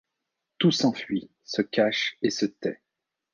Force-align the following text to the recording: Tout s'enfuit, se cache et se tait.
Tout 0.57 0.71
s'enfuit, 0.71 1.29
se 1.43 1.61
cache 1.61 2.17
et 2.23 2.31
se 2.31 2.47
tait. 2.47 2.81